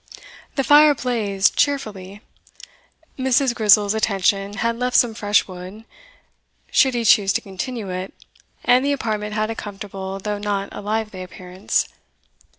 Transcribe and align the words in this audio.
The 0.55 0.63
fire 0.63 0.95
blazed 0.95 1.55
cheerfully. 1.55 2.21
Mrs. 3.19 3.53
Grizel's 3.53 3.93
attention 3.93 4.53
had 4.53 4.79
left 4.79 4.97
some 4.97 5.13
fresh 5.13 5.47
wood, 5.47 5.85
should 6.71 6.95
he 6.95 7.05
choose 7.05 7.31
to 7.33 7.41
continue 7.41 7.91
it, 7.91 8.11
and 8.65 8.83
the 8.83 8.93
apartment 8.93 9.35
had 9.35 9.51
a 9.51 9.55
comfortable, 9.55 10.17
though 10.17 10.39
not 10.39 10.69
a 10.71 10.81
lively 10.81 11.21
appearance. 11.21 11.87